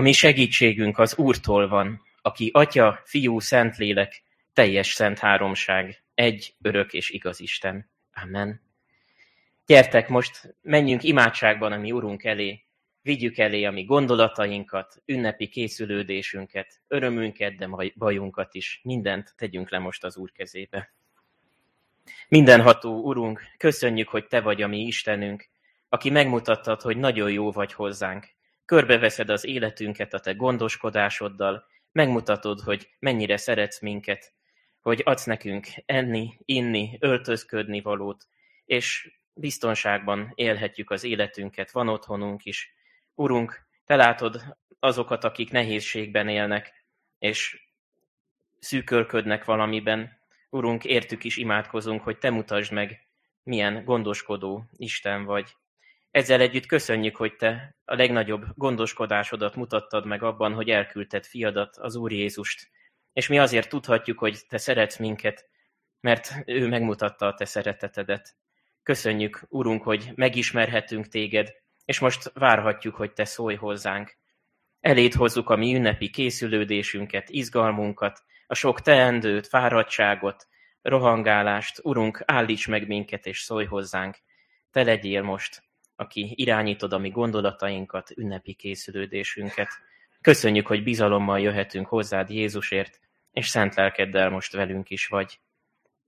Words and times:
A 0.00 0.02
mi 0.02 0.12
segítségünk 0.12 0.98
az 0.98 1.16
Úrtól 1.16 1.68
van, 1.68 2.02
aki 2.22 2.50
Atya, 2.52 3.00
Fiú, 3.04 3.40
Szentlélek, 3.40 4.22
teljes 4.52 4.92
szent 4.92 5.18
háromság, 5.18 6.02
egy 6.14 6.54
örök 6.62 6.92
és 6.92 7.10
igaz 7.10 7.40
Isten. 7.40 7.90
Amen. 8.12 8.60
Gyertek 9.66 10.08
most, 10.08 10.56
menjünk 10.62 11.02
imádságban 11.02 11.72
a 11.72 11.76
mi 11.76 11.92
Urunk 11.92 12.24
elé, 12.24 12.64
vigyük 13.02 13.38
elé 13.38 13.64
a 13.64 13.70
mi 13.70 13.84
gondolatainkat, 13.84 15.02
ünnepi 15.06 15.48
készülődésünket, 15.48 16.80
örömünket, 16.88 17.56
de 17.56 17.68
bajunkat 17.96 18.54
is, 18.54 18.80
mindent 18.82 19.34
tegyünk 19.36 19.70
le 19.70 19.78
most 19.78 20.04
az 20.04 20.16
Úr 20.16 20.32
kezébe. 20.32 20.92
Mindenható 22.28 23.02
Urunk, 23.02 23.42
köszönjük, 23.58 24.08
hogy 24.08 24.26
Te 24.26 24.40
vagy 24.40 24.62
a 24.62 24.66
mi 24.66 24.80
Istenünk, 24.80 25.48
aki 25.88 26.10
megmutattad, 26.10 26.80
hogy 26.80 26.96
nagyon 26.96 27.30
jó 27.30 27.52
vagy 27.52 27.72
hozzánk. 27.72 28.38
Körbeveszed 28.70 29.30
az 29.30 29.44
életünket 29.44 30.14
a 30.14 30.20
Te 30.20 30.32
gondoskodásoddal, 30.32 31.66
megmutatod, 31.92 32.60
hogy 32.60 32.88
mennyire 32.98 33.36
szeretsz 33.36 33.80
minket, 33.80 34.32
hogy 34.80 35.02
adsz 35.04 35.24
nekünk 35.24 35.66
enni, 35.86 36.38
inni, 36.44 36.96
öltözködni 37.00 37.80
valót, 37.80 38.26
és 38.64 39.12
biztonságban 39.34 40.32
élhetjük 40.34 40.90
az 40.90 41.04
életünket, 41.04 41.70
van 41.70 41.88
otthonunk 41.88 42.44
is. 42.44 42.74
Urunk, 43.14 43.66
Te 43.84 43.96
látod 43.96 44.56
azokat, 44.80 45.24
akik 45.24 45.50
nehézségben 45.50 46.28
élnek, 46.28 46.84
és 47.18 47.68
szűkölködnek 48.58 49.44
valamiben. 49.44 50.18
Urunk, 50.50 50.84
értük 50.84 51.24
is 51.24 51.36
imádkozunk, 51.36 52.02
hogy 52.02 52.18
Te 52.18 52.30
mutasd 52.30 52.72
meg, 52.72 53.06
milyen 53.42 53.84
gondoskodó 53.84 54.64
Isten 54.76 55.24
vagy. 55.24 55.56
Ezzel 56.10 56.40
együtt 56.40 56.66
köszönjük, 56.66 57.16
hogy 57.16 57.36
Te 57.36 57.76
a 57.84 57.94
legnagyobb 57.94 58.44
gondoskodásodat 58.54 59.54
mutattad 59.54 60.06
meg 60.06 60.22
abban, 60.22 60.54
hogy 60.54 60.68
elküldted 60.68 61.24
fiadat, 61.24 61.76
az 61.76 61.96
Úr 61.96 62.12
Jézust. 62.12 62.70
És 63.12 63.28
mi 63.28 63.38
azért 63.38 63.68
tudhatjuk, 63.68 64.18
hogy 64.18 64.38
Te 64.48 64.58
szeretsz 64.58 64.96
minket, 64.96 65.48
mert 66.00 66.34
ő 66.46 66.68
megmutatta 66.68 67.26
a 67.26 67.34
Te 67.34 67.44
szeretetedet. 67.44 68.36
Köszönjük, 68.82 69.42
Urunk, 69.48 69.82
hogy 69.82 70.10
megismerhetünk 70.14 71.08
Téged, 71.08 71.52
és 71.84 71.98
most 71.98 72.32
várhatjuk, 72.34 72.94
hogy 72.94 73.12
Te 73.12 73.24
szólj 73.24 73.54
hozzánk. 73.54 74.18
Eléd 74.80 75.12
hozzuk 75.12 75.50
a 75.50 75.56
mi 75.56 75.74
ünnepi 75.74 76.10
készülődésünket, 76.10 77.28
izgalmunkat, 77.28 78.22
a 78.46 78.54
sok 78.54 78.80
teendőt, 78.80 79.46
fáradtságot, 79.46 80.48
rohangálást. 80.82 81.80
Urunk, 81.82 82.22
állíts 82.26 82.68
meg 82.68 82.86
minket, 82.86 83.26
és 83.26 83.40
szólj 83.40 83.64
hozzánk. 83.64 84.18
Te 84.70 84.82
legyél 84.82 85.22
most, 85.22 85.69
aki 86.00 86.32
irányítod 86.36 86.92
a 86.92 86.98
mi 86.98 87.08
gondolatainkat, 87.08 88.10
ünnepi 88.16 88.54
készülődésünket. 88.54 89.68
Köszönjük, 90.20 90.66
hogy 90.66 90.82
bizalommal 90.82 91.40
jöhetünk 91.40 91.86
hozzád 91.86 92.30
Jézusért, 92.30 93.00
és 93.32 93.48
szent 93.48 93.74
lelkeddel 93.74 94.30
most 94.30 94.52
velünk 94.52 94.90
is 94.90 95.06
vagy. 95.06 95.40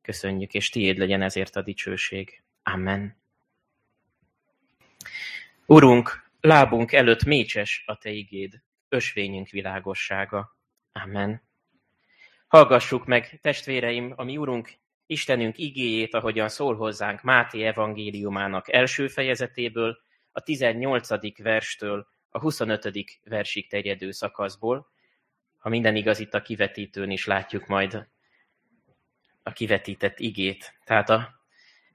Köszönjük, 0.02 0.54
és 0.54 0.68
tiéd 0.68 0.98
legyen 0.98 1.22
ezért 1.22 1.56
a 1.56 1.62
dicsőség. 1.62 2.42
Amen. 2.62 3.16
Urunk, 5.66 6.30
lábunk 6.40 6.92
előtt 6.92 7.24
mécses 7.24 7.82
a 7.86 7.98
Te 7.98 8.10
igéd, 8.10 8.62
ösvényünk 8.88 9.48
világossága. 9.48 10.56
Amen. 10.92 11.42
Hallgassuk 12.46 13.06
meg, 13.06 13.38
testvéreim, 13.40 14.12
a 14.16 14.24
mi 14.24 14.36
Urunk, 14.36 14.72
Istenünk 15.12 15.58
igéjét, 15.58 16.14
ahogyan 16.14 16.48
szól 16.48 16.76
hozzánk 16.76 17.22
Máté 17.22 17.62
evangéliumának 17.62 18.72
első 18.72 19.08
fejezetéből, 19.08 19.98
a 20.32 20.40
18. 20.40 21.36
verstől 21.42 22.06
a 22.30 22.38
25. 22.38 22.92
versig 23.24 23.68
terjedő 23.68 24.10
szakaszból. 24.10 24.90
Ha 25.58 25.68
minden 25.68 25.96
igaz, 25.96 26.18
itt 26.18 26.34
a 26.34 26.42
kivetítőn 26.42 27.10
is 27.10 27.26
látjuk 27.26 27.66
majd 27.66 28.08
a 29.42 29.52
kivetített 29.52 30.18
igét. 30.18 30.74
Tehát 30.84 31.10
a 31.10 31.40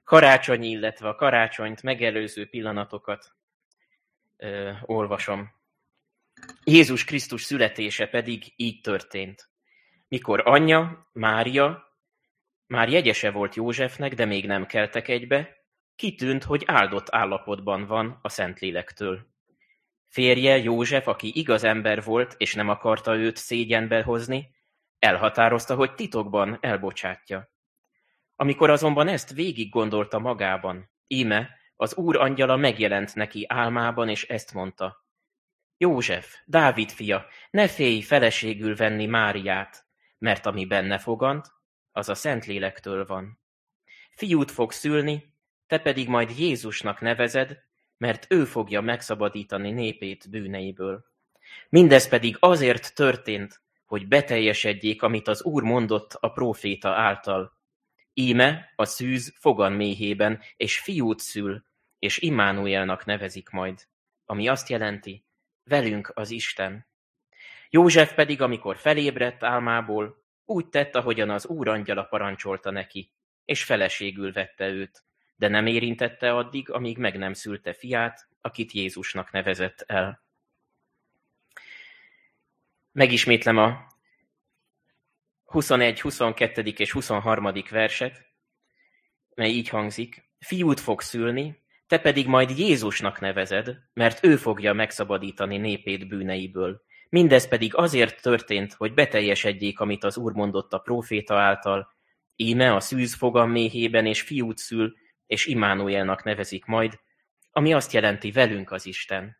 karácsony, 0.04 0.64
illetve 0.64 1.08
a 1.08 1.14
karácsonyt 1.14 1.82
megelőző 1.82 2.48
pillanatokat 2.48 3.32
ö, 4.36 4.72
olvasom. 4.82 5.50
Jézus 6.64 7.04
Krisztus 7.04 7.42
születése 7.42 8.08
pedig 8.08 8.52
így 8.56 8.80
történt. 8.80 9.48
Mikor 10.08 10.42
anyja, 10.44 11.08
Mária, 11.12 11.87
már 12.68 12.88
jegyese 12.88 13.30
volt 13.30 13.54
Józsefnek, 13.54 14.14
de 14.14 14.24
még 14.24 14.46
nem 14.46 14.66
keltek 14.66 15.08
egybe, 15.08 15.56
kitűnt, 15.96 16.44
hogy 16.44 16.62
áldott 16.66 17.14
állapotban 17.14 17.86
van 17.86 18.18
a 18.22 18.28
Szentlélektől. 18.28 19.26
Férje, 20.06 20.56
József, 20.58 21.06
aki 21.06 21.30
igaz 21.34 21.64
ember 21.64 22.02
volt, 22.02 22.34
és 22.38 22.54
nem 22.54 22.68
akarta 22.68 23.16
őt 23.16 23.36
szégyenbe 23.36 24.02
hozni, 24.02 24.54
elhatározta, 24.98 25.74
hogy 25.74 25.94
titokban 25.94 26.58
elbocsátja. 26.60 27.52
Amikor 28.36 28.70
azonban 28.70 29.08
ezt 29.08 29.32
végig 29.32 29.70
gondolta 29.70 30.18
magában, 30.18 30.90
íme, 31.06 31.50
az 31.76 31.94
úr 31.94 32.16
angyala 32.16 32.56
megjelent 32.56 33.14
neki 33.14 33.44
álmában, 33.48 34.08
és 34.08 34.28
ezt 34.28 34.54
mondta. 34.54 35.06
József, 35.76 36.34
Dávid 36.44 36.90
fia, 36.90 37.26
ne 37.50 37.68
félj 37.68 38.00
feleségül 38.00 38.76
venni 38.76 39.06
Máriát, 39.06 39.86
mert 40.18 40.46
ami 40.46 40.66
benne 40.66 40.98
fogant, 40.98 41.57
az 41.98 42.08
a 42.08 42.14
Szentlélektől 42.14 43.06
van. 43.06 43.40
Fiút 44.10 44.50
fog 44.50 44.72
szülni, 44.72 45.34
te 45.66 45.78
pedig 45.78 46.08
majd 46.08 46.38
Jézusnak 46.38 47.00
nevezed, 47.00 47.58
mert 47.96 48.26
ő 48.28 48.44
fogja 48.44 48.80
megszabadítani 48.80 49.70
népét 49.70 50.30
bűneiből. 50.30 51.04
Mindez 51.68 52.08
pedig 52.08 52.36
azért 52.40 52.94
történt, 52.94 53.62
hogy 53.84 54.08
beteljesedjék, 54.08 55.02
amit 55.02 55.28
az 55.28 55.42
Úr 55.42 55.62
mondott 55.62 56.12
a 56.12 56.28
próféta 56.28 56.88
által. 56.88 57.52
Íme 58.14 58.72
a 58.76 58.84
szűz 58.84 59.34
fogan 59.36 59.72
méhében, 59.72 60.40
és 60.56 60.78
fiút 60.78 61.20
szül, 61.20 61.64
és 61.98 62.18
Immánuelnak 62.18 63.04
nevezik 63.04 63.48
majd, 63.48 63.88
ami 64.24 64.48
azt 64.48 64.68
jelenti, 64.68 65.24
velünk 65.64 66.10
az 66.14 66.30
Isten. 66.30 66.86
József 67.70 68.14
pedig, 68.14 68.40
amikor 68.40 68.76
felébredt 68.76 69.42
álmából, 69.42 70.26
úgy 70.48 70.68
tett, 70.68 70.94
ahogyan 70.94 71.30
az 71.30 71.46
úr 71.46 71.68
angyala 71.68 72.04
parancsolta 72.04 72.70
neki, 72.70 73.12
és 73.44 73.64
feleségül 73.64 74.32
vette 74.32 74.68
őt, 74.68 75.04
de 75.36 75.48
nem 75.48 75.66
érintette 75.66 76.34
addig, 76.34 76.70
amíg 76.70 76.98
meg 76.98 77.18
nem 77.18 77.32
szülte 77.32 77.72
fiát, 77.72 78.28
akit 78.40 78.72
Jézusnak 78.72 79.30
nevezett 79.30 79.80
el. 79.80 80.22
Megismétlem 82.92 83.56
a 83.56 83.86
21, 85.44 86.00
22. 86.00 86.62
és 86.62 86.92
23. 86.92 87.52
verset, 87.70 88.26
mely 89.34 89.50
így 89.50 89.68
hangzik, 89.68 90.30
fiút 90.38 90.80
fog 90.80 91.00
szülni, 91.00 91.62
te 91.86 91.98
pedig 91.98 92.26
majd 92.26 92.58
Jézusnak 92.58 93.20
nevezed, 93.20 93.76
mert 93.92 94.24
ő 94.24 94.36
fogja 94.36 94.72
megszabadítani 94.72 95.56
népét 95.56 96.08
bűneiből. 96.08 96.82
Mindez 97.08 97.48
pedig 97.48 97.74
azért 97.74 98.22
történt, 98.22 98.72
hogy 98.72 98.94
beteljesedjék, 98.94 99.80
amit 99.80 100.04
az 100.04 100.16
Úr 100.16 100.32
mondott 100.32 100.72
a 100.72 100.78
próféta 100.78 101.38
által, 101.38 101.94
íme 102.36 102.74
a 102.74 102.80
szűz 102.80 103.14
fogam 103.14 103.50
méhében 103.50 104.06
és 104.06 104.20
fiút 104.22 104.58
szül, 104.58 104.96
és 105.26 105.46
Immanuelnak 105.46 106.22
nevezik 106.22 106.64
majd, 106.64 107.00
ami 107.50 107.72
azt 107.72 107.92
jelenti 107.92 108.30
velünk 108.30 108.70
az 108.70 108.86
Isten. 108.86 109.38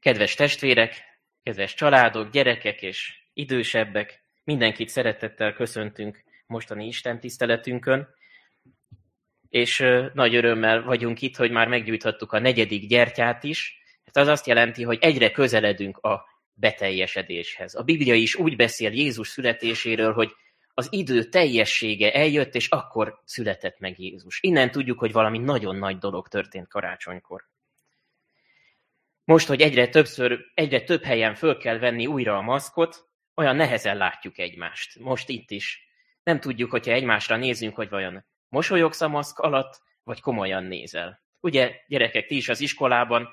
Kedves 0.00 0.34
testvérek, 0.34 1.20
kedves 1.42 1.74
családok, 1.74 2.30
gyerekek 2.30 2.82
és 2.82 3.24
idősebbek, 3.32 4.22
mindenkit 4.44 4.88
szeretettel 4.88 5.52
köszöntünk 5.52 6.24
mostani 6.46 6.86
Isten 6.86 7.20
tiszteletünkön, 7.20 8.08
és 9.48 9.78
nagy 10.12 10.34
örömmel 10.34 10.82
vagyunk 10.82 11.22
itt, 11.22 11.36
hogy 11.36 11.50
már 11.50 11.68
meggyújthattuk 11.68 12.32
a 12.32 12.38
negyedik 12.38 12.88
gyertyát 12.88 13.44
is, 13.44 13.80
Hát 14.16 14.24
az 14.24 14.30
azt 14.30 14.46
jelenti, 14.46 14.82
hogy 14.82 14.98
egyre 15.00 15.30
közeledünk 15.30 15.98
a 15.98 16.24
beteljesedéshez. 16.54 17.74
A 17.74 17.82
Biblia 17.82 18.14
is 18.14 18.34
úgy 18.34 18.56
beszél 18.56 18.92
Jézus 18.92 19.28
születéséről, 19.28 20.12
hogy 20.12 20.32
az 20.74 20.88
idő 20.90 21.24
teljessége 21.24 22.12
eljött, 22.12 22.54
és 22.54 22.68
akkor 22.68 23.20
született 23.24 23.78
meg 23.78 23.98
Jézus. 23.98 24.38
Innen 24.42 24.70
tudjuk, 24.70 24.98
hogy 24.98 25.12
valami 25.12 25.38
nagyon 25.38 25.76
nagy 25.76 25.98
dolog 25.98 26.28
történt 26.28 26.68
karácsonykor. 26.68 27.48
Most, 29.24 29.46
hogy 29.46 29.60
egyre 29.60 29.88
többször, 29.88 30.40
egyre 30.54 30.80
több 30.80 31.02
helyen 31.02 31.34
föl 31.34 31.56
kell 31.56 31.78
venni 31.78 32.06
újra 32.06 32.36
a 32.36 32.42
maszkot, 32.42 33.08
olyan 33.34 33.56
nehezen 33.56 33.96
látjuk 33.96 34.38
egymást. 34.38 34.98
Most 34.98 35.28
itt 35.28 35.50
is. 35.50 35.88
Nem 36.22 36.40
tudjuk, 36.40 36.70
hogyha 36.70 36.92
egymásra 36.92 37.36
nézünk, 37.36 37.74
hogy 37.74 37.88
vajon 37.88 38.24
mosolyogsz 38.48 39.00
a 39.00 39.08
maszk 39.08 39.38
alatt, 39.38 39.80
vagy 40.02 40.20
komolyan 40.20 40.64
nézel. 40.64 41.22
Ugye, 41.40 41.74
gyerekek, 41.86 42.26
ti 42.26 42.36
is 42.36 42.48
az 42.48 42.60
iskolában 42.60 43.28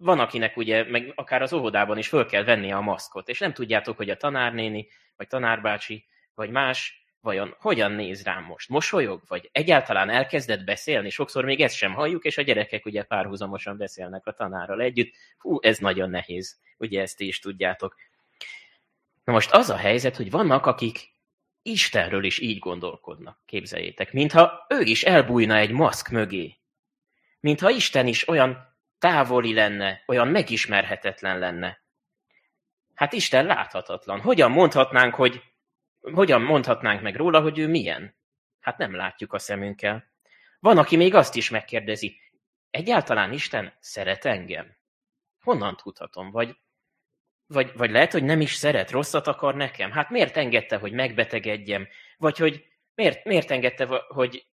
van, 0.00 0.18
akinek 0.18 0.56
ugye, 0.56 0.84
meg 0.84 1.12
akár 1.14 1.42
az 1.42 1.52
óvodában 1.52 1.98
is 1.98 2.08
föl 2.08 2.26
kell 2.26 2.44
vennie 2.44 2.76
a 2.76 2.80
maszkot, 2.80 3.28
és 3.28 3.38
nem 3.38 3.52
tudjátok, 3.52 3.96
hogy 3.96 4.10
a 4.10 4.16
tanárnéni, 4.16 4.88
vagy 5.16 5.26
tanárbácsi, 5.26 6.06
vagy 6.34 6.50
más 6.50 7.04
vajon 7.20 7.54
hogyan 7.58 7.92
néz 7.92 8.22
rám 8.22 8.44
most? 8.44 8.68
Mosolyog? 8.68 9.22
Vagy 9.26 9.48
egyáltalán 9.52 10.10
elkezdett 10.10 10.64
beszélni? 10.64 11.10
Sokszor 11.10 11.44
még 11.44 11.60
ezt 11.60 11.74
sem 11.74 11.92
halljuk, 11.92 12.24
és 12.24 12.38
a 12.38 12.42
gyerekek 12.42 12.86
ugye 12.86 13.02
párhuzamosan 13.02 13.76
beszélnek 13.76 14.26
a 14.26 14.32
tanárral 14.32 14.80
együtt. 14.80 15.14
Hú, 15.38 15.58
ez 15.60 15.78
nagyon 15.78 16.10
nehéz. 16.10 16.58
Ugye 16.76 17.00
ezt 17.00 17.20
is 17.20 17.38
tudjátok. 17.38 17.96
Na 19.24 19.32
most 19.32 19.50
az 19.50 19.70
a 19.70 19.76
helyzet, 19.76 20.16
hogy 20.16 20.30
vannak, 20.30 20.66
akik 20.66 21.14
Istenről 21.62 22.24
is 22.24 22.38
így 22.38 22.58
gondolkodnak, 22.58 23.38
képzeljétek. 23.46 24.12
Mintha 24.12 24.66
ő 24.68 24.80
is 24.80 25.02
elbújna 25.02 25.56
egy 25.56 25.70
maszk 25.70 26.08
mögé. 26.08 26.56
Mintha 27.40 27.70
Isten 27.70 28.06
is 28.06 28.28
olyan 28.28 28.69
távoli 29.00 29.54
lenne, 29.54 30.02
olyan 30.06 30.28
megismerhetetlen 30.28 31.38
lenne. 31.38 31.80
Hát 32.94 33.12
Isten 33.12 33.46
láthatatlan. 33.46 34.20
Hogyan 34.20 34.50
mondhatnánk, 34.50 35.14
hogy 35.14 35.42
hogyan 36.00 36.42
mondhatnánk 36.42 37.02
meg 37.02 37.16
róla, 37.16 37.40
hogy 37.40 37.58
ő 37.58 37.68
milyen? 37.68 38.14
Hát 38.60 38.78
nem 38.78 38.94
látjuk 38.94 39.32
a 39.32 39.38
szemünkkel. 39.38 40.04
Van, 40.58 40.78
aki 40.78 40.96
még 40.96 41.14
azt 41.14 41.36
is 41.36 41.50
megkérdezi, 41.50 42.20
egyáltalán 42.70 43.32
Isten 43.32 43.72
szeret 43.78 44.24
engem? 44.24 44.76
Honnan 45.42 45.76
tudhatom? 45.76 46.30
Vagy, 46.30 46.56
vagy, 47.46 47.72
vagy 47.74 47.90
lehet, 47.90 48.12
hogy 48.12 48.24
nem 48.24 48.40
is 48.40 48.54
szeret, 48.54 48.90
rosszat 48.90 49.26
akar 49.26 49.54
nekem? 49.54 49.90
Hát 49.90 50.10
miért 50.10 50.36
engedte, 50.36 50.76
hogy 50.76 50.92
megbetegedjem? 50.92 51.88
Vagy 52.16 52.38
hogy 52.38 52.64
miért, 52.94 53.24
miért 53.24 53.50
engedte, 53.50 54.04
hogy 54.08 54.46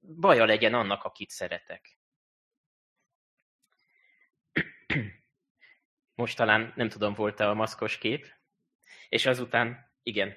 baja 0.00 0.44
legyen 0.44 0.74
annak, 0.74 1.04
akit 1.04 1.30
szeretek? 1.30 1.97
Most 6.14 6.36
talán, 6.36 6.72
nem 6.76 6.88
tudom, 6.88 7.14
volt-e 7.14 7.48
a 7.48 7.54
maszkos 7.54 7.98
kép, 7.98 8.26
és 9.08 9.26
azután, 9.26 9.92
igen, 10.02 10.34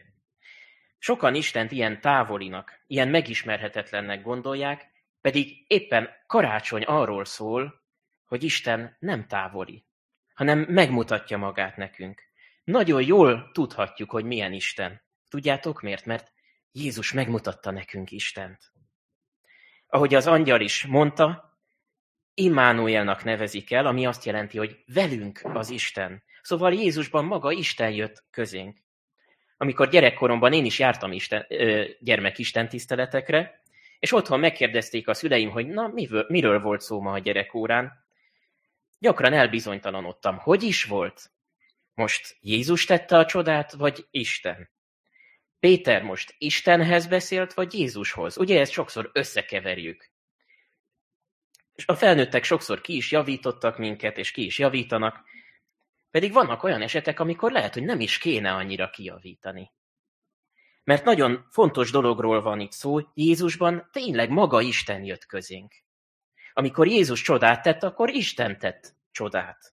Sokan 0.98 1.36
Istent 1.36 1.72
ilyen 1.72 2.02
távolinak, 2.02 2.84
ilyen 2.88 3.08
megismerhetetlennek 3.08 4.22
gondolják, 4.22 4.92
pedig 5.22 5.66
éppen 5.68 6.10
karácsony 6.28 6.84
arról 6.84 7.26
szól, 7.26 7.84
hogy 8.26 8.44
Isten 8.44 8.96
nem 9.00 9.28
távoli, 9.28 9.86
hanem 10.34 10.60
megmutatja 10.60 11.38
magát 11.38 11.78
nekünk. 11.78 12.22
Nagyon 12.64 13.02
jól 13.04 13.50
tudhatjuk, 13.54 14.12
hogy 14.12 14.26
milyen 14.26 14.54
Isten. 14.54 15.02
Tudjátok 15.30 15.82
miért? 15.82 16.06
Mert 16.06 16.32
Jézus 16.72 17.14
megmutatta 17.14 17.72
nekünk 17.72 18.12
Istent. 18.12 18.72
Ahogy 19.88 20.14
az 20.14 20.28
angyal 20.28 20.62
is 20.62 20.86
mondta, 20.86 21.51
Immanuelnak 22.34 23.24
nevezik 23.24 23.72
el, 23.72 23.86
ami 23.86 24.06
azt 24.06 24.26
jelenti, 24.26 24.58
hogy 24.58 24.84
velünk 24.94 25.42
az 25.44 25.70
Isten. 25.70 26.24
Szóval 26.42 26.74
Jézusban 26.74 27.26
maga 27.26 27.52
Isten 27.52 27.92
jött 27.92 28.24
közénk 28.32 28.78
amikor 29.62 29.90
gyerekkoromban 29.90 30.54
én 30.54 30.66
is 30.66 30.80
jártam 30.80 31.12
Isten, 31.12 31.46
gyermekisten 32.00 32.70
tiszteletekre, 32.70 33.62
és 34.00 34.12
otthon 34.12 34.40
megkérdezték 34.40 35.08
a 35.08 35.14
szüleim, 35.14 35.50
hogy 35.50 35.68
na, 35.68 35.88
miről, 35.88 36.26
miről 36.28 36.60
volt 36.60 36.82
szó 36.82 37.02
ma 37.02 37.12
a 37.12 37.20
gyerekórán. 37.20 38.06
Gyakran 39.00 39.34
elbizonytalanodtam, 39.34 40.38
hogy 40.38 40.64
is 40.64 40.84
volt? 40.84 41.32
Most 41.94 42.38
Jézus 42.40 42.86
tette 42.86 43.18
a 43.18 43.26
csodát, 43.26 43.72
vagy 43.72 44.06
Isten? 44.12 44.70
Péter 45.60 46.04
most 46.04 46.36
Istenhez 46.38 47.08
beszélt, 47.08 47.54
vagy 47.54 47.74
Jézushoz? 47.74 48.38
Ugye 48.38 48.60
ezt 48.60 48.72
sokszor 48.72 49.10
összekeverjük. 49.14 50.11
És 51.76 51.86
a 51.88 51.96
felnőttek 51.96 52.44
sokszor 52.44 52.82
ki 52.82 52.96
is 52.96 53.12
javítottak 53.12 53.78
minket, 53.78 54.18
és 54.18 54.32
ki 54.32 54.46
is 54.46 54.60
javítanak, 54.60 55.24
pedig 56.12 56.34
vannak 56.34 56.64
olyan 56.64 56.82
esetek, 56.82 57.20
amikor 57.20 57.52
lehet, 57.52 57.74
hogy 57.74 57.84
nem 57.84 58.00
is 58.00 58.18
kéne 58.18 58.54
annyira 58.54 58.90
kijavítani. 58.90 59.72
Mert 60.84 61.06
nagyon 61.06 61.46
fontos 61.50 61.92
dologról 61.92 62.42
van 62.42 62.60
itt 62.60 62.72
szó, 62.72 63.00
Jézusban 63.14 63.90
tényleg 63.92 64.30
maga 64.30 64.62
Isten 64.62 65.04
jött 65.04 65.26
közénk. 65.26 65.74
Amikor 66.54 66.88
Jézus 66.88 67.22
csodát 67.22 67.62
tett, 67.62 67.84
akkor 67.84 68.10
Isten 68.10 68.60
tett 68.60 68.94
csodát. 69.12 69.74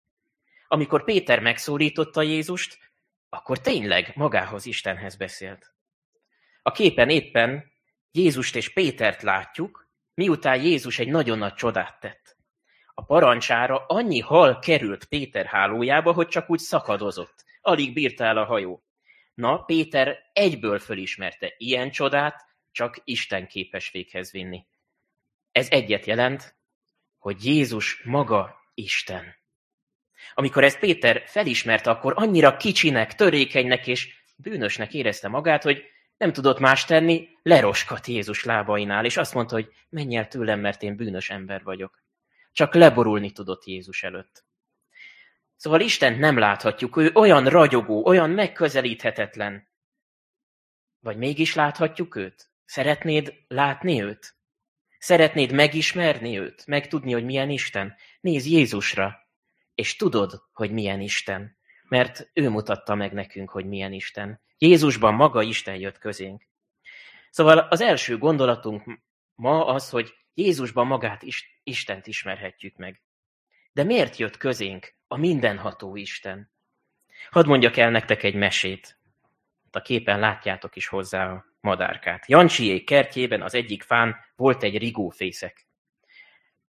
Amikor 0.69 1.05
Péter 1.05 1.41
megszólította 1.41 2.23
Jézust, 2.23 2.79
akkor 3.29 3.61
tényleg 3.61 4.13
magához 4.15 4.67
Istenhez 4.67 5.17
beszélt. 5.17 5.73
A 6.63 6.73
képen 6.73 7.09
éppen 7.09 7.73
Jézust 8.13 8.57
és 8.57 8.73
Pétert 8.73 9.23
látjuk, 9.23 9.86
miután 10.17 10.63
Jézus 10.63 10.99
egy 10.99 11.09
nagyon 11.09 11.39
nagy 11.39 11.55
csodát 11.55 12.01
tett. 12.01 12.37
A 12.95 13.05
parancsára 13.05 13.85
annyi 13.87 14.21
hal 14.21 14.59
került 14.59 15.05
Péter 15.05 15.47
hálójába, 15.47 16.13
hogy 16.13 16.29
csak 16.29 16.51
úgy 16.51 16.59
szakadozott. 16.59 17.45
Alig 17.61 17.93
bírta 17.93 18.25
el 18.25 18.37
a 18.37 18.45
hajó. 18.45 18.83
Na, 19.35 19.59
Péter 19.59 20.19
egyből 20.33 20.79
fölismerte, 20.79 21.55
ilyen 21.57 21.91
csodát 21.91 22.45
csak 22.73 23.01
Isten 23.05 23.47
képes 23.47 23.91
véghez 23.91 24.33
vinni. 24.33 24.67
Ez 25.53 25.71
egyet 25.71 26.07
jelent, 26.07 26.57
hogy 27.19 27.45
Jézus 27.45 28.03
maga 28.05 28.71
Isten. 28.75 29.35
Amikor 30.35 30.65
ezt 30.65 30.79
Péter 30.79 31.23
felismerte, 31.27 31.91
akkor 31.91 32.13
annyira 32.17 32.57
kicsinek, 32.57 33.15
törékenynek 33.15 33.87
és 33.87 34.15
bűnösnek 34.37 34.95
érezte 34.95 35.29
magát, 35.29 35.63
hogy 35.63 35.85
nem 36.17 36.33
tudott 36.33 36.59
más 36.59 36.85
tenni, 36.85 37.29
leroskat 37.43 38.07
Jézus 38.07 38.45
lábainál, 38.45 39.05
és 39.05 39.17
azt 39.17 39.35
mondta, 39.35 39.55
hogy 39.55 39.73
menj 39.89 40.17
el 40.17 40.29
tőlem, 40.29 40.61
mert 40.61 40.83
én 40.83 40.97
bűnös 40.97 41.31
ember 41.31 41.63
vagyok. 41.63 42.03
Csak 42.53 42.75
leborulni 42.75 43.33
tudott 43.33 43.65
Jézus 43.65 44.03
előtt. 44.03 44.45
Szóval 45.57 45.81
Isten 45.81 46.19
nem 46.19 46.39
láthatjuk, 46.39 46.97
ő 46.97 47.11
olyan 47.15 47.49
ragyogó, 47.49 48.07
olyan 48.07 48.31
megközelíthetetlen. 48.31 49.69
Vagy 51.01 51.17
mégis 51.17 51.55
láthatjuk 51.55 52.17
őt? 52.17 52.51
Szeretnéd 52.65 53.35
látni 53.49 54.03
őt? 54.03 54.37
Szeretnéd 54.99 55.53
megismerni 55.53 56.39
őt? 56.39 56.67
Megtudni, 56.67 57.13
hogy 57.13 57.25
milyen 57.25 57.51
Isten? 57.51 57.95
Nézz 58.21 58.47
Jézusra, 58.47 59.29
és 59.75 59.97
tudod, 59.97 60.43
hogy 60.53 60.71
milyen 60.71 61.01
Isten. 61.01 61.57
Mert 61.89 62.31
ő 62.33 62.49
mutatta 62.49 62.95
meg 62.95 63.13
nekünk, 63.13 63.51
hogy 63.51 63.67
milyen 63.67 63.93
Isten. 63.93 64.41
Jézusban 64.59 65.15
maga 65.15 65.43
Isten 65.43 65.77
jött 65.77 65.99
közénk. 65.99 66.43
Szóval 67.31 67.59
az 67.59 67.81
első 67.81 68.19
gondolatunk 68.19 69.01
ma 69.35 69.67
az, 69.67 69.91
hogy 69.91 70.15
Jézusban 70.35 70.87
magát 70.87 71.23
is, 71.23 71.61
Istent 71.63 72.07
ismerhetjük 72.07 72.77
meg. 72.77 73.03
De 73.73 73.85
miért 73.85 74.17
jött 74.17 74.37
közénk 74.37 74.95
a 75.09 75.17
mindenható 75.17 75.97
Isten? 75.97 76.51
Hadd 77.31 77.47
mondjak 77.47 77.77
el 77.77 77.91
nektek 77.91 78.23
egy 78.23 78.35
mesét. 78.35 78.99
A 79.71 79.83
képen 79.83 80.19
látjátok 80.19 80.77
is 80.77 80.87
hozzá 80.87 81.33
a 81.33 81.45
madárkát. 81.61 82.29
Jancsiék 82.29 82.85
kertjében 82.85 83.43
az 83.43 83.55
egyik 83.55 83.83
fán 83.83 84.17
volt 84.37 84.63
egy 84.63 84.79
rigófészek. 84.79 85.67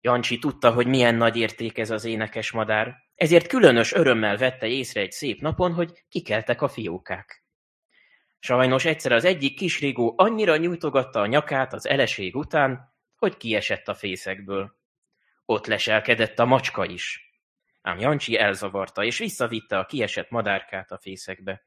Jancsi 0.01 0.39
tudta, 0.39 0.73
hogy 0.73 0.87
milyen 0.87 1.15
nagy 1.15 1.37
érték 1.37 1.79
ez 1.79 1.91
az 1.91 2.05
énekes 2.05 2.51
madár, 2.51 2.97
ezért 3.15 3.47
különös 3.47 3.93
örömmel 3.93 4.37
vette 4.37 4.67
észre 4.67 5.01
egy 5.01 5.13
szép 5.13 5.41
napon, 5.41 5.73
hogy 5.73 6.05
kikeltek 6.09 6.63
a 6.63 6.69
fiókák. 6.69 7.46
Sajnos 8.47 8.85
egyszer 8.85 9.13
az 9.13 9.25
egyik 9.25 9.57
kis 9.57 9.81
rigó 9.81 10.15
annyira 10.17 10.57
nyújtogatta 10.57 11.21
a 11.21 11.27
nyakát 11.27 11.73
az 11.73 11.87
eleség 11.89 12.37
után, 12.37 12.93
hogy 13.17 13.37
kiesett 13.37 13.89
a 13.89 13.95
fészekből. 13.95 14.77
Ott 15.45 15.67
leselkedett 15.67 16.39
a 16.39 16.45
macska 16.45 16.85
is. 16.85 17.33
Ám 17.83 17.99
Jancsi 17.99 18.39
elzavarta, 18.39 19.05
és 19.05 19.19
visszavitte 19.19 19.79
a 19.79 19.87
kiesett 19.87 20.31
madárkát 20.31 20.91
a 20.91 20.99
fészekbe. 20.99 21.67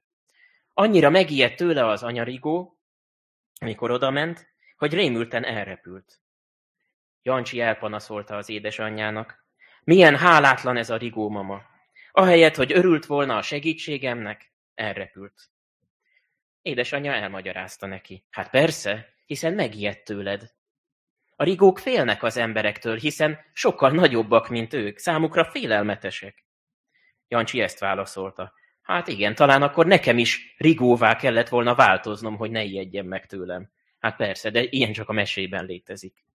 Annyira 0.74 1.10
megijedt 1.10 1.56
tőle 1.56 1.86
az 1.88 2.04
anyarigó, 2.04 2.80
amikor 3.62 3.92
odament, 3.92 4.48
hogy 4.78 4.94
rémülten 4.94 5.46
elrepült. 5.46 6.20
Jancsi 7.22 7.62
elpanaszolta 7.62 8.36
az 8.36 8.50
édesanyjának. 8.50 9.46
Milyen 9.84 10.18
hálátlan 10.18 10.78
ez 10.78 10.90
a 10.90 10.98
rigó 10.98 11.30
mama. 11.30 11.62
Ahelyett, 12.12 12.56
hogy 12.56 12.72
örült 12.72 13.06
volna 13.06 13.38
a 13.38 13.42
segítségemnek, 13.42 14.54
elrepült. 14.76 15.50
Édesanyja 16.62 17.14
elmagyarázta 17.14 17.88
neki. 17.88 18.24
Hát 18.30 18.50
persze, 18.50 19.14
hiszen 19.26 19.54
megijedt 19.54 20.04
tőled. 20.04 20.52
A 21.36 21.44
rigók 21.44 21.80
félnek 21.80 22.24
az 22.24 22.38
emberektől, 22.38 22.98
hiszen 22.98 23.40
sokkal 23.54 23.92
nagyobbak, 23.92 24.50
mint 24.50 24.74
ők, 24.74 24.98
számukra 24.98 25.46
félelmetesek. 25.46 26.46
Jancsi 27.28 27.62
ezt 27.62 27.80
válaszolta. 27.80 28.54
Hát 28.82 29.08
igen, 29.08 29.36
talán 29.36 29.62
akkor 29.62 29.86
nekem 29.86 30.18
is 30.18 30.56
rigóvá 30.58 31.16
kellett 31.16 31.50
volna 31.50 31.76
változnom, 31.76 32.38
hogy 32.38 32.52
ne 32.52 32.64
ijedjen 32.64 33.06
meg 33.06 33.26
tőlem. 33.26 33.72
Hát 34.00 34.16
persze, 34.16 34.50
de 34.50 34.64
ilyen 34.64 34.94
csak 34.94 35.10
a 35.10 35.14
mesében 35.14 35.66
létezik. 35.66 36.26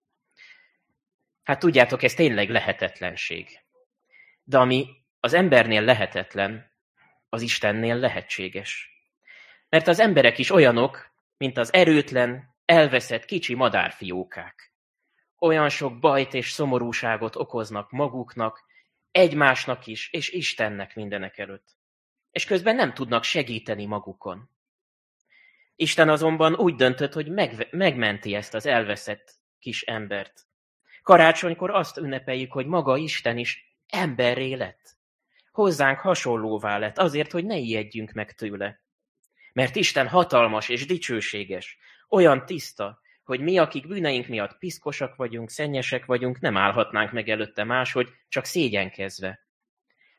Hát 1.43 1.59
tudjátok, 1.59 2.03
ez 2.03 2.13
tényleg 2.13 2.49
lehetetlenség. 2.49 3.59
De 4.43 4.57
ami 4.57 4.87
az 5.19 5.33
embernél 5.33 5.81
lehetetlen, 5.81 6.71
az 7.29 7.41
Istennél 7.41 7.95
lehetséges. 7.95 8.94
Mert 9.75 9.87
az 9.87 9.99
emberek 9.99 10.37
is 10.37 10.51
olyanok, 10.51 11.11
mint 11.37 11.57
az 11.57 11.73
erőtlen, 11.73 12.55
elveszett 12.65 13.25
kicsi 13.25 13.53
madárfiókák 13.53 14.73
olyan 15.39 15.69
sok 15.69 15.99
bajt 15.99 16.33
és 16.33 16.51
szomorúságot 16.51 17.35
okoznak 17.35 17.91
maguknak, 17.91 18.63
egymásnak 19.11 19.87
is, 19.87 20.09
és 20.11 20.29
Istennek 20.29 20.95
mindenek 20.95 21.37
előtt. 21.37 21.77
És 22.31 22.45
közben 22.45 22.75
nem 22.75 22.93
tudnak 22.93 23.23
segíteni 23.23 23.85
magukon. 23.85 24.49
Isten 25.75 26.09
azonban 26.09 26.55
úgy 26.55 26.75
döntött, 26.75 27.13
hogy 27.13 27.31
meg, 27.31 27.67
megmenti 27.71 28.35
ezt 28.35 28.53
az 28.53 28.65
elveszett 28.65 29.33
kis 29.59 29.81
embert. 29.81 30.47
Karácsonykor 31.03 31.69
azt 31.69 31.97
ünnepeljük, 31.97 32.51
hogy 32.51 32.65
maga 32.65 32.97
Isten 32.97 33.37
is 33.37 33.77
emberré 33.87 34.53
lett. 34.53 34.97
Hozzánk 35.51 35.99
hasonlóvá 35.99 36.77
lett, 36.77 36.97
azért, 36.97 37.31
hogy 37.31 37.45
ne 37.45 37.57
ijedjünk 37.57 38.11
meg 38.11 38.35
tőle. 38.35 38.83
Mert 39.55 39.75
Isten 39.75 40.07
hatalmas 40.07 40.69
és 40.69 40.85
dicsőséges, 40.85 41.77
olyan 42.09 42.45
tiszta, 42.45 43.01
hogy 43.23 43.39
mi, 43.39 43.57
akik 43.57 43.87
bűneink 43.87 44.27
miatt 44.27 44.57
piszkosak 44.57 45.15
vagyunk, 45.15 45.49
szennyesek 45.49 46.05
vagyunk, 46.05 46.39
nem 46.39 46.57
állhatnánk 46.57 47.11
meg 47.11 47.29
előtte 47.29 47.63
máshogy, 47.63 48.09
csak 48.27 48.45
szégyenkezve. 48.45 49.47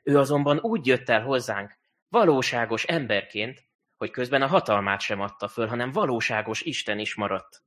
Ő 0.03 0.19
azonban 0.19 0.59
úgy 0.59 0.87
jött 0.87 1.09
el 1.09 1.23
hozzánk, 1.23 1.79
valóságos 2.09 2.85
emberként, 2.85 3.65
hogy 3.97 4.11
közben 4.11 4.43
a 4.43 4.47
hatalmát 4.47 5.01
sem 5.01 5.21
adta 5.21 5.49
föl, 5.49 5.67
hanem 5.67 5.93
valóságos 5.93 6.61
Isten 6.61 6.99
is 6.99 7.15
maradt. 7.15 7.63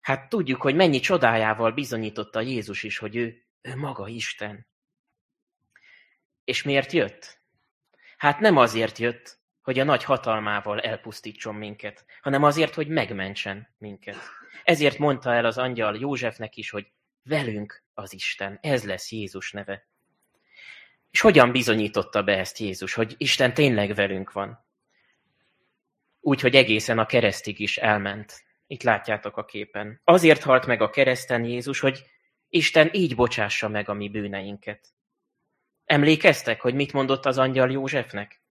Hát 0.00 0.28
tudjuk, 0.28 0.62
hogy 0.62 0.74
mennyi 0.74 1.00
csodájával 1.00 1.72
bizonyította 1.72 2.40
Jézus 2.40 2.82
is, 2.82 2.98
hogy 2.98 3.16
ő, 3.16 3.44
ő 3.62 3.76
maga 3.76 4.08
Isten. 4.08 4.66
És 6.44 6.62
miért 6.62 6.92
jött? 6.92 7.42
Hát 8.16 8.40
nem 8.40 8.56
azért 8.56 8.98
jött, 8.98 9.42
hogy 9.64 9.78
a 9.78 9.84
nagy 9.84 10.04
hatalmával 10.04 10.80
elpusztítson 10.80 11.54
minket, 11.54 12.04
hanem 12.20 12.42
azért, 12.42 12.74
hogy 12.74 12.88
megmentsen 12.88 13.68
minket. 13.78 14.16
Ezért 14.64 14.98
mondta 14.98 15.34
el 15.34 15.44
az 15.44 15.58
angyal 15.58 15.96
Józsefnek 15.96 16.56
is, 16.56 16.70
hogy 16.70 16.86
velünk 17.22 17.82
az 17.94 18.12
Isten, 18.12 18.58
ez 18.62 18.84
lesz 18.84 19.12
Jézus 19.12 19.52
neve. 19.52 19.86
És 21.10 21.20
hogyan 21.20 21.52
bizonyította 21.52 22.22
be 22.22 22.38
ezt 22.38 22.58
Jézus, 22.58 22.94
hogy 22.94 23.14
Isten 23.16 23.54
tényleg 23.54 23.94
velünk 23.94 24.32
van? 24.32 24.64
Úgy, 26.20 26.40
hogy 26.40 26.54
egészen 26.54 26.98
a 26.98 27.06
keresztig 27.06 27.60
is 27.60 27.76
elment. 27.76 28.44
Itt 28.66 28.82
látjátok 28.82 29.36
a 29.36 29.44
képen. 29.44 30.00
Azért 30.04 30.42
halt 30.42 30.66
meg 30.66 30.80
a 30.80 30.90
kereszten 30.90 31.44
Jézus, 31.44 31.80
hogy 31.80 32.02
Isten 32.48 32.88
így 32.92 33.14
bocsássa 33.14 33.68
meg 33.68 33.88
a 33.88 33.94
mi 33.94 34.08
bűneinket. 34.08 34.88
Emlékeztek, 35.84 36.60
hogy 36.60 36.74
mit 36.74 36.92
mondott 36.92 37.26
az 37.26 37.38
angyal 37.38 37.70
Józsefnek? 37.70 38.42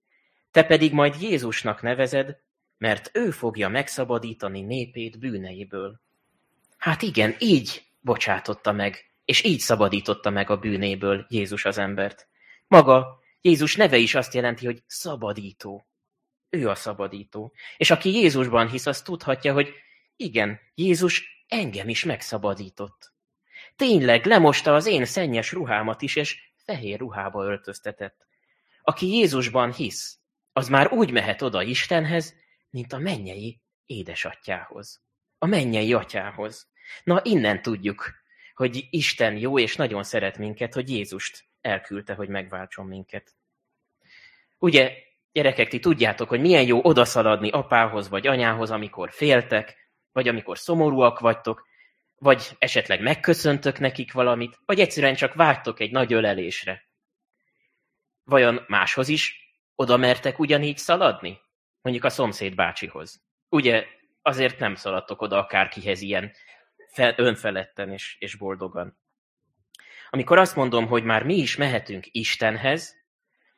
Te 0.54 0.64
pedig 0.64 0.92
majd 0.92 1.22
Jézusnak 1.22 1.82
nevezed, 1.82 2.36
mert 2.78 3.10
ő 3.12 3.30
fogja 3.30 3.68
megszabadítani 3.68 4.60
népét 4.60 5.18
bűneiből. 5.18 6.00
Hát 6.76 7.02
igen, 7.02 7.34
így 7.38 7.82
bocsátotta 8.00 8.72
meg, 8.72 9.10
és 9.24 9.44
így 9.44 9.58
szabadította 9.58 10.30
meg 10.30 10.50
a 10.50 10.56
bűnéből 10.56 11.26
Jézus 11.28 11.64
az 11.64 11.78
embert. 11.78 12.28
Maga 12.66 13.20
Jézus 13.40 13.76
neve 13.76 13.96
is 13.96 14.14
azt 14.14 14.34
jelenti, 14.34 14.64
hogy 14.64 14.82
szabadító. 14.86 15.86
Ő 16.50 16.68
a 16.68 16.74
szabadító. 16.74 17.52
És 17.76 17.90
aki 17.90 18.12
Jézusban 18.12 18.68
hisz, 18.68 18.86
az 18.86 19.02
tudhatja, 19.02 19.52
hogy 19.52 19.72
igen, 20.16 20.60
Jézus 20.74 21.44
engem 21.48 21.88
is 21.88 22.04
megszabadított. 22.04 23.12
Tényleg 23.76 24.26
lemosta 24.26 24.74
az 24.74 24.86
én 24.86 25.04
szennyes 25.04 25.52
ruhámat 25.52 26.02
is, 26.02 26.16
és 26.16 26.38
fehér 26.56 26.98
ruhába 26.98 27.44
öltöztetett. 27.44 28.26
Aki 28.82 29.06
Jézusban 29.06 29.72
hisz, 29.72 30.22
az 30.56 30.68
már 30.68 30.92
úgy 30.92 31.10
mehet 31.10 31.42
oda 31.42 31.62
Istenhez, 31.62 32.34
mint 32.70 32.92
a 32.92 32.98
mennyei 32.98 33.60
édesatyához. 33.86 35.02
A 35.38 35.46
mennyei 35.46 35.92
atyához. 35.92 36.70
Na, 37.04 37.20
innen 37.22 37.62
tudjuk, 37.62 38.14
hogy 38.54 38.86
Isten 38.90 39.36
jó 39.36 39.58
és 39.58 39.76
nagyon 39.76 40.02
szeret 40.02 40.38
minket, 40.38 40.74
hogy 40.74 40.90
Jézust 40.90 41.44
elküldte, 41.60 42.14
hogy 42.14 42.28
megváltson 42.28 42.86
minket. 42.86 43.34
Ugye, 44.58 44.92
gyerekek, 45.32 45.68
ti 45.68 45.78
tudjátok, 45.78 46.28
hogy 46.28 46.40
milyen 46.40 46.66
jó 46.66 46.84
odaszaladni 46.84 47.50
apához 47.50 48.08
vagy 48.08 48.26
anyához, 48.26 48.70
amikor 48.70 49.12
féltek, 49.12 49.90
vagy 50.12 50.28
amikor 50.28 50.58
szomorúak 50.58 51.18
vagytok, 51.18 51.66
vagy 52.14 52.50
esetleg 52.58 53.00
megköszöntök 53.00 53.78
nekik 53.78 54.12
valamit, 54.12 54.58
vagy 54.64 54.80
egyszerűen 54.80 55.14
csak 55.14 55.34
vágytok 55.34 55.80
egy 55.80 55.90
nagy 55.90 56.12
ölelésre. 56.12 56.88
Vajon 58.24 58.64
máshoz 58.66 59.08
is 59.08 59.43
oda 59.74 59.96
mertek 59.96 60.38
ugyanígy 60.38 60.78
szaladni? 60.78 61.40
Mondjuk 61.82 62.04
a 62.04 62.10
szomszéd 62.10 62.54
bácsihoz. 62.54 63.22
Ugye 63.48 63.84
azért 64.22 64.58
nem 64.58 64.74
szaladtok 64.74 65.22
oda 65.22 65.38
akárkihez 65.38 66.00
ilyen 66.00 66.32
fel, 66.92 67.14
önfeledten 67.16 67.90
és, 67.90 68.16
és 68.18 68.34
boldogan. 68.34 68.98
Amikor 70.10 70.38
azt 70.38 70.56
mondom, 70.56 70.86
hogy 70.86 71.04
már 71.04 71.22
mi 71.22 71.34
is 71.34 71.56
mehetünk 71.56 72.06
Istenhez, 72.10 73.02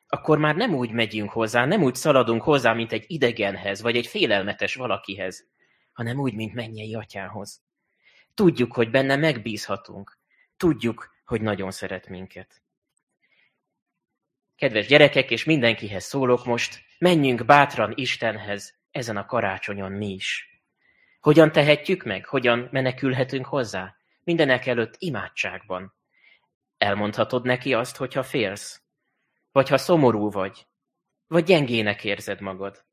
akkor 0.06 0.38
már 0.38 0.56
nem 0.56 0.74
úgy 0.74 0.90
megyünk 0.90 1.30
hozzá, 1.30 1.64
nem 1.64 1.82
úgy 1.82 1.94
szaladunk 1.94 2.42
hozzá, 2.42 2.72
mint 2.72 2.92
egy 2.92 3.04
idegenhez, 3.06 3.80
vagy 3.80 3.96
egy 3.96 4.06
félelmetes 4.06 4.74
valakihez, 4.74 5.48
hanem 5.92 6.18
úgy, 6.18 6.34
mint 6.34 6.54
mennyei 6.54 6.94
atyához. 6.94 7.62
Tudjuk, 8.34 8.72
hogy 8.72 8.90
benne 8.90 9.16
megbízhatunk. 9.16 10.18
Tudjuk, 10.56 11.14
hogy 11.24 11.40
nagyon 11.40 11.70
szeret 11.70 12.08
minket. 12.08 12.62
Kedves 14.56 14.86
gyerekek, 14.86 15.30
és 15.30 15.44
mindenkihez 15.44 16.04
szólok 16.04 16.44
most, 16.44 16.84
menjünk 16.98 17.44
bátran 17.44 17.92
Istenhez 17.94 18.74
ezen 18.90 19.16
a 19.16 19.26
karácsonyon 19.26 19.92
mi 19.92 20.12
is. 20.12 20.60
Hogyan 21.20 21.52
tehetjük 21.52 22.04
meg? 22.04 22.26
Hogyan 22.26 22.68
menekülhetünk 22.72 23.46
hozzá? 23.46 23.96
Mindenek 24.24 24.66
előtt 24.66 24.94
imádságban. 24.98 25.94
Elmondhatod 26.78 27.44
neki 27.44 27.74
azt, 27.74 27.96
hogyha 27.96 28.22
félsz, 28.22 28.82
vagy 29.52 29.68
ha 29.68 29.78
szomorú 29.78 30.30
vagy, 30.30 30.66
vagy 31.26 31.44
gyengének 31.44 32.04
érzed 32.04 32.40
magad. 32.40 32.84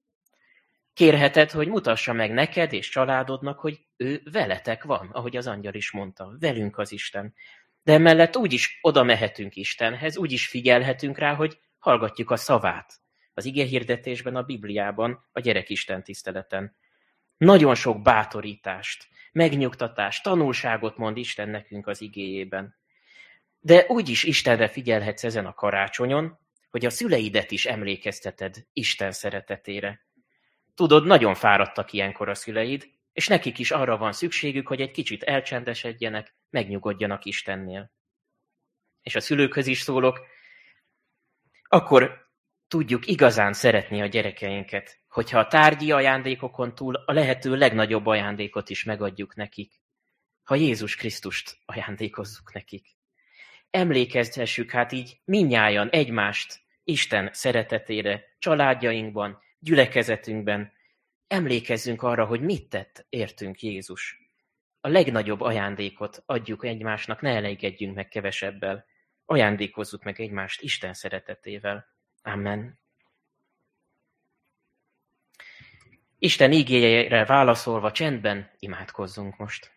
Kérheted, 0.94 1.52
hogy 1.52 1.68
mutassa 1.68 2.14
meg 2.14 2.32
neked 2.32 2.74
és 2.74 2.90
családodnak, 2.90 3.60
hogy 3.60 3.80
ő 3.98 4.22
veletek 4.32 4.84
van, 4.84 5.10
ahogy 5.12 5.38
az 5.38 5.48
angyal 5.48 5.74
is 5.74 5.92
mondta, 5.92 6.36
velünk 6.40 6.78
az 6.78 6.92
Isten. 6.92 7.34
De 7.84 7.94
emellett 7.94 8.38
úgy 8.38 8.54
is 8.54 8.80
oda 8.82 9.04
mehetünk 9.04 9.56
Istenhez, 9.56 10.18
úgy 10.18 10.32
is 10.32 10.48
figyelhetünk 10.48 11.18
rá, 11.18 11.34
hogy 11.34 11.60
hallgatjuk 11.78 12.32
a 12.32 12.36
szavát. 12.36 12.94
Az 13.34 13.46
ige 13.46 13.66
hirdetésben, 13.66 14.36
a 14.36 14.44
Bibliában, 14.44 15.26
a 15.32 15.40
gyerekisten 15.40 16.04
tiszteleten. 16.04 16.76
Nagyon 17.38 17.76
sok 17.76 18.02
bátorítást, 18.02 19.08
megnyugtatást, 19.32 20.24
tanulságot 20.24 20.98
mond 20.98 21.18
Isten 21.18 21.50
nekünk 21.50 21.88
az 21.88 22.02
igéjében. 22.02 22.76
De 23.60 23.86
úgy 23.88 24.10
is 24.10 24.24
Istenre 24.24 24.68
figyelhetsz 24.68 25.24
ezen 25.24 25.46
a 25.46 25.54
karácsonyon, 25.54 26.40
hogy 26.70 26.86
a 26.86 26.90
szüleidet 26.90 27.52
is 27.52 27.66
emlékezteted 27.66 28.66
Isten 28.74 29.12
szeretetére. 29.12 30.06
Tudod, 30.76 31.06
nagyon 31.06 31.36
fáradtak 31.36 31.94
ilyenkor 31.94 32.30
a 32.30 32.36
szüleid, 32.36 32.90
és 33.14 33.28
nekik 33.28 33.60
is 33.60 33.72
arra 33.72 33.98
van 33.98 34.12
szükségük, 34.12 34.68
hogy 34.68 34.82
egy 34.82 34.92
kicsit 34.92 35.24
elcsendesedjenek, 35.24 36.36
megnyugodjanak 36.54 37.26
Istennél. 37.26 37.92
És 39.02 39.16
a 39.16 39.20
szülőkhöz 39.20 39.68
is 39.68 39.82
szólok, 39.82 40.20
akkor 41.64 42.28
tudjuk 42.68 43.08
igazán 43.08 43.54
szeretni 43.54 44.02
a 44.02 44.06
gyerekeinket, 44.06 45.00
hogyha 45.08 45.40
a 45.40 45.48
tárgyi 45.48 45.92
ajándékokon 45.92 46.76
túl 46.76 46.96
a 46.96 47.14
lehető 47.14 47.56
legnagyobb 47.56 48.06
ajándékot 48.06 48.70
is 48.70 48.84
megadjuk 48.84 49.36
nekik. 49.36 49.82
Ha 50.44 50.56
Jézus 50.56 50.96
Krisztust 50.96 51.58
ajándékozzuk 51.66 52.54
nekik. 52.54 52.88
Emlékezhessük 53.70 54.72
hát 54.72 54.92
így 54.92 55.22
minnyájan 55.26 55.90
egymást 55.90 56.62
Isten 56.84 57.30
szeretetére, 57.34 58.24
családjainkban, 58.40 59.42
gyülekezetünkben. 59.60 60.72
Emlékezzünk 61.28 62.02
arra, 62.02 62.26
hogy 62.26 62.42
mit 62.42 62.70
tett 62.70 63.06
értünk 63.10 63.62
Jézus. 63.62 64.23
A 64.86 64.90
legnagyobb 64.90 65.42
ajándékot 65.42 66.24
adjuk 66.26 66.66
egymásnak, 66.66 67.22
ne 67.22 67.30
elégedjünk 67.30 67.96
meg 67.96 68.08
kevesebbel. 68.08 68.86
Ajándékozzuk 69.26 70.04
meg 70.04 70.20
egymást 70.20 70.62
Isten 70.62 70.94
szeretetével. 70.94 71.86
Amen. 72.22 72.80
Isten 76.18 76.52
ígéjére 76.52 77.26
válaszolva 77.26 77.92
csendben 77.92 78.52
imádkozzunk 78.60 79.38
most. 79.38 79.73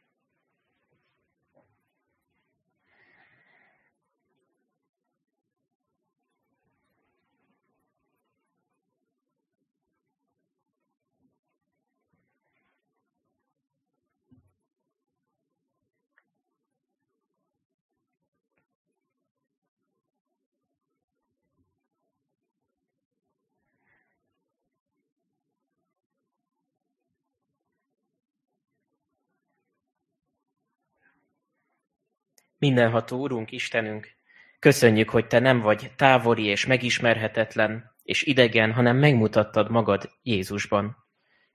Mindenható 32.66 33.20
Urunk, 33.20 33.52
Istenünk, 33.52 34.16
köszönjük, 34.58 35.08
hogy 35.08 35.26
Te 35.26 35.38
nem 35.38 35.60
vagy 35.60 35.90
távoli 35.96 36.44
és 36.44 36.66
megismerhetetlen 36.66 37.94
és 38.02 38.22
idegen, 38.22 38.72
hanem 38.72 38.96
megmutattad 38.96 39.70
magad 39.70 40.10
Jézusban. 40.22 40.96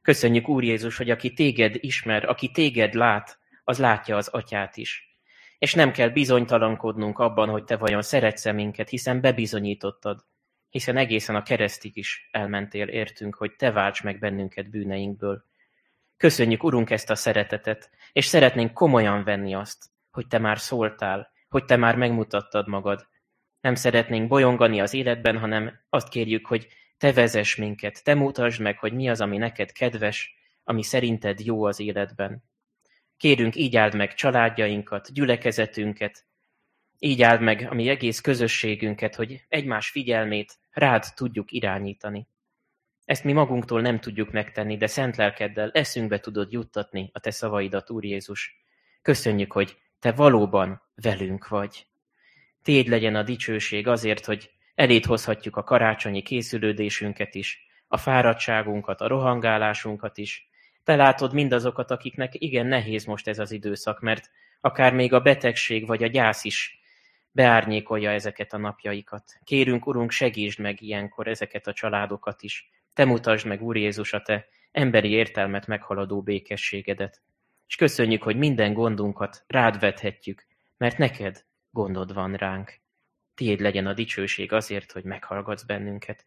Köszönjük, 0.01 0.49
Úr 0.49 0.63
Jézus, 0.63 0.97
hogy 0.97 1.09
aki 1.09 1.33
téged 1.33 1.75
ismer, 1.79 2.29
aki 2.29 2.51
téged 2.51 2.93
lát, 2.93 3.39
az 3.63 3.79
látja 3.79 4.17
az 4.17 4.27
atyát 4.27 4.77
is. 4.77 5.17
És 5.59 5.73
nem 5.73 5.91
kell 5.91 6.09
bizonytalankodnunk 6.09 7.19
abban, 7.19 7.49
hogy 7.49 7.63
te 7.63 7.77
vajon 7.77 8.01
szeretsz 8.01 8.51
minket, 8.51 8.89
hiszen 8.89 9.21
bebizonyítottad, 9.21 10.25
hiszen 10.69 10.97
egészen 10.97 11.35
a 11.35 11.43
keresztig 11.43 11.97
is 11.97 12.29
elmentél 12.31 12.87
értünk, 12.87 13.35
hogy 13.35 13.55
te 13.55 13.71
válts 13.71 14.03
meg 14.03 14.19
bennünket 14.19 14.69
bűneinkből. 14.69 15.43
Köszönjük, 16.17 16.63
Urunk, 16.63 16.89
ezt 16.89 17.09
a 17.09 17.15
szeretetet, 17.15 17.89
és 18.13 18.25
szeretnénk 18.25 18.73
komolyan 18.73 19.23
venni 19.23 19.53
azt, 19.53 19.89
hogy 20.11 20.27
te 20.27 20.37
már 20.37 20.59
szóltál, 20.59 21.31
hogy 21.49 21.65
te 21.65 21.75
már 21.75 21.95
megmutattad 21.95 22.67
magad. 22.67 23.07
Nem 23.61 23.75
szeretnénk 23.75 24.27
bolyongani 24.27 24.81
az 24.81 24.93
életben, 24.93 25.37
hanem 25.37 25.79
azt 25.89 26.09
kérjük, 26.09 26.47
hogy 26.47 26.67
te 26.97 27.13
vezess 27.13 27.55
minket, 27.55 28.03
te 28.03 28.13
mutasd 28.13 28.61
meg, 28.61 28.77
hogy 28.77 28.93
mi 28.93 29.09
az, 29.09 29.21
ami 29.21 29.37
neked 29.37 29.71
kedves, 29.71 30.35
ami 30.63 30.83
szerinted 30.83 31.39
jó 31.39 31.63
az 31.63 31.79
életben. 31.79 32.43
Kérünk, 33.17 33.55
így 33.55 33.75
áld 33.75 33.95
meg 33.95 34.13
családjainkat, 34.13 35.13
gyülekezetünket, 35.13 36.25
így 36.99 37.21
áld 37.21 37.41
meg 37.41 37.67
a 37.69 37.73
mi 37.73 37.89
egész 37.89 38.21
közösségünket, 38.21 39.15
hogy 39.15 39.45
egymás 39.47 39.89
figyelmét 39.89 40.57
rád 40.71 41.05
tudjuk 41.15 41.51
irányítani. 41.51 42.27
Ezt 43.05 43.23
mi 43.23 43.31
magunktól 43.31 43.81
nem 43.81 43.99
tudjuk 43.99 44.31
megtenni, 44.31 44.77
de 44.77 44.87
szent 44.87 45.15
lelkeddel 45.15 45.71
eszünkbe 45.71 46.19
tudod 46.19 46.51
juttatni 46.51 47.09
a 47.13 47.19
te 47.19 47.31
szavaidat, 47.31 47.89
Úr 47.89 48.03
Jézus. 48.03 48.63
Köszönjük, 49.01 49.51
hogy 49.51 49.77
te 50.01 50.11
valóban 50.11 50.81
velünk 50.95 51.47
vagy. 51.47 51.87
Téd 52.63 52.87
legyen 52.87 53.15
a 53.15 53.23
dicsőség 53.23 53.87
azért, 53.87 54.25
hogy 54.25 54.51
Elét 54.75 55.05
hozhatjuk 55.05 55.55
a 55.55 55.63
karácsonyi 55.63 56.21
készülődésünket 56.21 57.35
is, 57.35 57.67
a 57.87 57.97
fáradtságunkat, 57.97 59.01
a 59.01 59.07
rohangálásunkat 59.07 60.17
is. 60.17 60.49
Te 60.83 60.95
látod 60.95 61.33
mindazokat, 61.33 61.91
akiknek 61.91 62.33
igen 62.33 62.65
nehéz 62.65 63.05
most 63.05 63.27
ez 63.27 63.39
az 63.39 63.51
időszak, 63.51 63.99
mert 63.99 64.29
akár 64.61 64.93
még 64.93 65.13
a 65.13 65.19
betegség 65.19 65.87
vagy 65.87 66.03
a 66.03 66.07
gyász 66.07 66.43
is 66.43 66.79
beárnyékolja 67.31 68.11
ezeket 68.11 68.53
a 68.53 68.57
napjaikat. 68.57 69.23
Kérünk, 69.43 69.87
Urunk, 69.87 70.11
segítsd 70.11 70.59
meg 70.59 70.81
ilyenkor 70.81 71.27
ezeket 71.27 71.67
a 71.67 71.73
családokat 71.73 72.41
is. 72.41 72.69
Te 72.93 73.05
mutasd 73.05 73.47
meg, 73.47 73.61
Úr 73.61 73.77
Jézus, 73.77 74.13
a 74.13 74.21
Te 74.21 74.47
emberi 74.71 75.09
értelmet 75.09 75.67
meghaladó 75.67 76.21
békességedet. 76.21 77.21
És 77.71 77.77
köszönjük, 77.77 78.23
hogy 78.23 78.35
minden 78.35 78.73
gondunkat 78.73 79.43
rád 79.47 79.79
vethetjük, 79.79 80.45
mert 80.77 80.97
neked 80.97 81.45
gondod 81.69 82.13
van 82.13 82.33
ránk. 82.33 82.79
Tiéd 83.35 83.59
legyen 83.59 83.85
a 83.85 83.93
dicsőség 83.93 84.51
azért, 84.51 84.91
hogy 84.91 85.03
meghallgatsz 85.03 85.63
bennünket. 85.63 86.25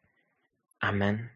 Amen. 0.79 1.31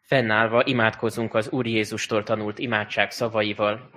Fennállva 0.00 0.64
imádkozunk 0.64 1.34
az 1.34 1.50
Úr 1.50 1.66
Jézustól 1.66 2.22
tanult 2.22 2.58
imádság 2.58 3.10
szavaival. 3.10 3.90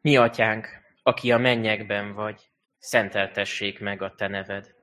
Mi 0.00 0.16
atyánk, 0.16 0.68
aki 1.02 1.32
a 1.32 1.38
mennyekben 1.38 2.12
vagy, 2.12 2.50
szenteltessék 2.78 3.80
meg 3.80 4.02
a 4.02 4.14
te 4.14 4.28
neved. 4.28 4.74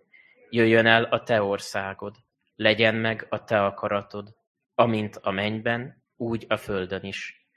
Jöjjön 0.50 0.86
el 0.86 1.04
a 1.04 1.24
te 1.24 1.42
országod, 1.42 2.16
legyen 2.56 2.96
meg 2.96 3.25
a 3.30 3.44
te 3.44 3.66
akaratod, 3.66 4.44
amint 4.75 5.15
a 5.15 5.32
mennyben, 5.32 6.03
úgy 6.15 6.46
a 6.50 6.58
földön 6.58 7.03
is. 7.03 7.48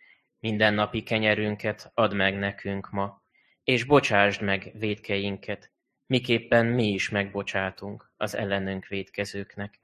Minden 0.40 0.74
napi 0.74 1.02
kenyerünket 1.02 1.90
add 1.94 2.14
meg 2.14 2.38
nekünk 2.38 2.90
ma, 2.90 3.22
és 3.64 3.84
bocsásd 3.84 4.42
meg 4.42 4.72
védkeinket, 4.74 5.70
miképpen 6.06 6.66
mi 6.66 6.86
is 6.86 7.08
megbocsátunk 7.08 8.12
az 8.16 8.34
ellenünk 8.36 8.86
védkezőknek. 8.86 9.80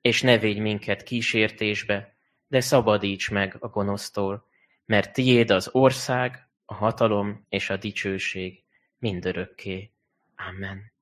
És 0.00 0.22
ne 0.22 0.38
védj 0.38 0.60
minket 0.60 1.02
kísértésbe, 1.02 2.16
de 2.46 2.60
szabadíts 2.60 3.30
meg 3.30 3.56
a 3.58 3.68
gonosztól, 3.68 4.46
mert 4.84 5.12
tiéd 5.12 5.50
az 5.50 5.68
ország, 5.72 6.48
a 6.64 6.74
hatalom 6.74 7.46
és 7.48 7.70
a 7.70 7.76
dicsőség 7.76 8.62
mindörökké. 8.98 9.92
Amen. 10.36 10.92